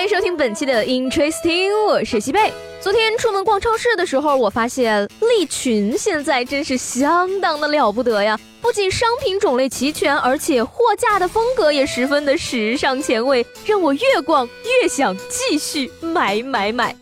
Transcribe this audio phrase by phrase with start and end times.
[0.00, 2.50] 欢迎收听本期的 Interesting，我是西贝。
[2.80, 8.40] 昨天出门逛超市的时候，我发现利群现在真是相当的了不得呀！
[8.62, 14.48] 不仅商品种类齐全，而且货架的风格也十分的时尚前卫，让我越逛
[14.82, 16.96] 越想继续买买买。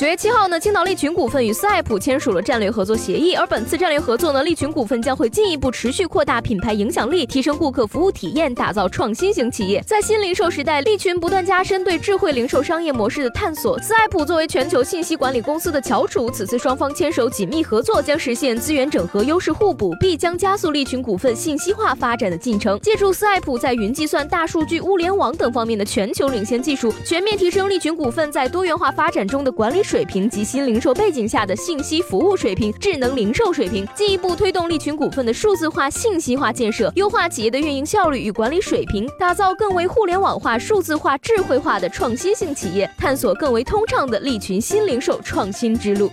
[0.00, 3.34] 九月七号呢，青岛利群股份与斯爱普签署了战略合作协议。
[3.34, 9.84] 而本次战略合作呢，利群股份将会进一步持续扩大品牌影响力，提升顾客服务体验，打造创新型企业。
[9.86, 13.78] 在新零售时代，利群不断加深对智慧零售商业模式的探索。
[13.80, 22.80] 斯爱普作为全球信息管理公司的翘楚，此次双方牵手紧密合作，将实现资源整合、优势互补，必将加速利群股份信息化发展的进程。
[22.80, 29.82] 借助斯爱普在云计算、大数据、物联网等方面的全球领先技术，全面提升利群股份在多元化发展中的管理。
[29.90, 46.08] 水平及新零售背景下的信息服务水平、智能零售水平，进一步推动利群股份的数字化、信息化建设，优化企业的运营效率与管理水平，打造更为互联网化、数字化、智慧化的创新性企业，探索更为通畅的利群新零售创新之路。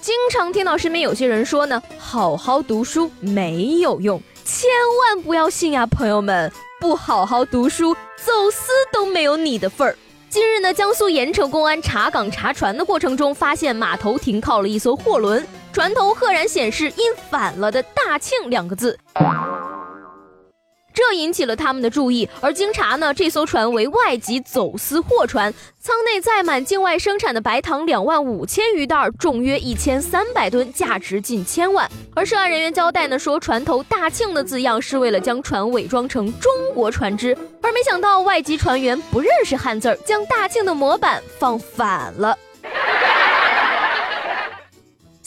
[0.00, 4.70] 经常听到身边有些人说呢，好好读书没有用，千
[5.02, 6.52] 万不要信呀，朋友们。
[6.80, 9.94] 不好好读书，走私都没有你的份儿。
[10.30, 18.98] 近日呢，江苏盐城公安查岗查船的过程中，发现码头停靠了一艘货轮，船头赫然显示印反了的“大庆”两个字。
[20.92, 31.88] 这引起了他们的注意，而经查呢，这艘船为外籍走私货船，舱内载满境外生产的白糖两万五千余袋，重约一千三百吨，价值近千万。
[32.14, 42.36] 而涉案人员交代呢，说船头“大庆”的字样是为了将船伪装成中国船只，而没想到外籍船员不认识汉字儿，将“大庆”的模板放反了。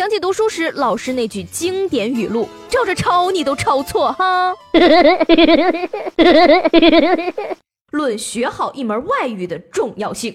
[0.00, 4.54] 想起读书时老师那句经典语录：“照着抄你都抄错哈。
[7.92, 10.34] ”论学好一门外语的重要性。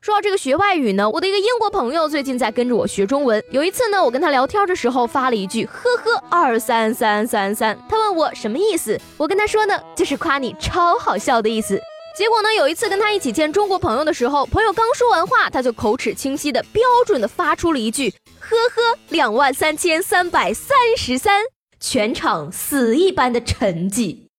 [0.00, 3.42] 说到这个学外语呢，我的一个英国朋友最近在跟着我学中文。
[3.50, 11.80] 有一次呢，我跟他聊天的时候发了一句“呵呵二三三三三”，他问我什么意思，我跟他说呢，就是夸你超好笑的意思。
[12.16, 18.12] 结果呢，有一次跟他一起见中国朋友的时候，朋友刚说完话，他就口齿清晰的标准的发出了一句。
[18.50, 21.42] 呵呵，两万三千三百三十三，
[21.78, 24.29] 全场死一般的沉寂。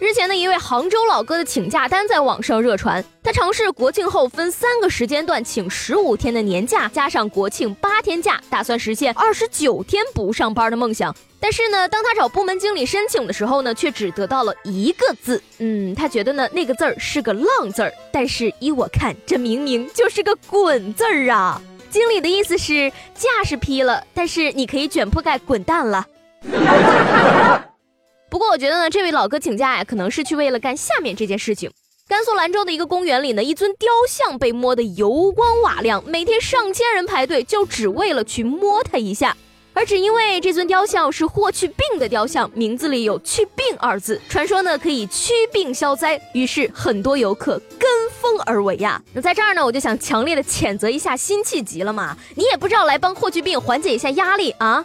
[0.00, 11.12] 日前的一位杭州老哥的请假单在网上热传，他尝试国庆后分三个时间段请十五天的年假，加上国庆八天假，打算实现二十九天不上班的梦想。
[11.40, 15.42] 但是呢，当他找部门经理申请的时候呢，却只得到了一个字。
[15.58, 21.60] 嗯，他觉得呢那个字儿是个浪字儿，但是依我看，这明明就是个滚字儿啊！
[21.90, 26.06] 经理的意思是假是批了，但是你可以卷铺盖滚蛋了。
[28.30, 31.70] 不过我觉得呢，这位老哥请假呀，可能是去为了干下面这件事情。
[32.06, 39.36] 甘肃兰州的一个公园里呢，一尊雕像被摸得油光瓦亮，每天上千人排队，就只为了去摸它一下。
[39.74, 47.88] 而只因为这尊雕像是霍去病的雕像，名字里有“去病”二字，传说呢可以驱病消灾，于是很多游客跟
[48.20, 49.00] 风而为呀。
[49.12, 54.84] 那在这儿呢，我就想强烈的谴责一下辛弃疾了嘛，你也不知道来帮霍去病缓解一下压力啊。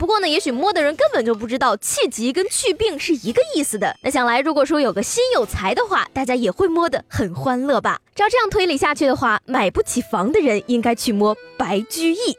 [0.00, 3.94] 不过呢，也许摸的人根本就不知道气急跟去病是一个意思的。
[4.02, 8.00] 那想来，如果说有个心有财的话，大家也会摸得很欢乐吧？
[8.14, 12.38] 照这样推理下去的话，买不起房的人应该去摸白居易。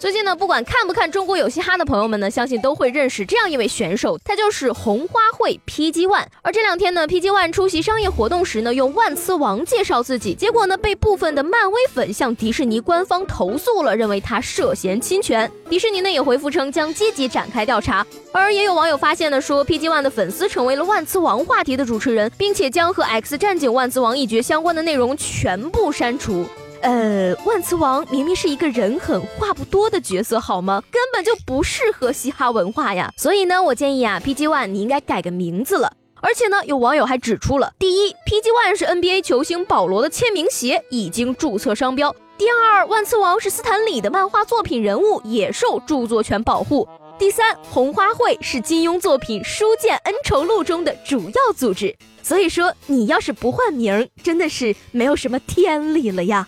[0.00, 6.24] 最近呢，不管看不看中国有嘻哈的朋友们呢，相信都会认识这样一位选手，他就是红花会 PG One。
[6.40, 15.52] 而这两天呢，PG One 出席商业活动时呢，用万磁王介绍自己，结果呢，被部分的漫威粉向迪士尼官方投诉了，认为他涉嫌侵权。
[15.68, 18.06] 迪士尼呢也回复称将积极展开调查。
[18.32, 26.46] 而也有网友发现呢，说 PG One 的粉丝成为了万磁王话题的主持人，并且将和 X 战警万磁王一角相关的内容全部删除。
[26.82, 30.82] 呃，万磁王明明是一个人狠话不多的角色，好吗？
[30.90, 33.12] 根本就不适合嘻哈文化呀。
[33.16, 35.92] 所以呢，我建议啊，PG One 你应该改个名字了。
[36.22, 46.86] 而且呢，有网友还指出了：第一，PG One 是 NBA 球星保罗的签名鞋，已经注册商标；第二，万磁王是斯坦李的漫画作品人物，也受著作权保护。
[47.18, 51.94] 第三，红花会是金庸作品《书剑恩仇录》中的主要组织。
[52.22, 56.46] 所以说，你要是不换名，真的是没有什么天理了呀。